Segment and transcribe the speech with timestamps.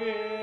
[0.00, 0.37] Yeah.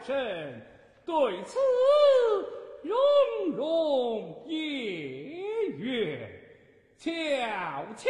[0.00, 0.60] 生，
[1.04, 1.58] 对此
[2.82, 2.96] 融
[3.54, 4.56] 融夜
[5.76, 6.18] 月，
[6.98, 7.10] 悄
[7.96, 8.08] 悄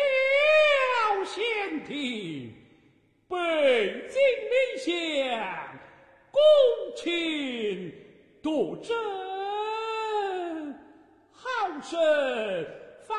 [1.25, 2.53] 先听
[3.28, 3.37] 北
[4.09, 4.20] 京
[4.50, 4.88] 理想，
[6.31, 6.41] 恭
[6.97, 7.93] 请
[8.43, 8.94] 夺真，
[11.32, 11.49] 好
[11.81, 11.99] 生
[13.06, 13.16] 烦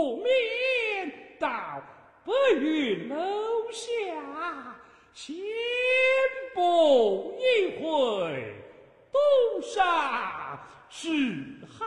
[0.00, 1.46] 不免到
[2.24, 3.84] 白云楼下
[5.12, 5.36] 闲
[6.54, 8.54] 步一回，
[9.12, 9.20] 东
[9.60, 11.06] 沙是
[11.78, 11.84] 好。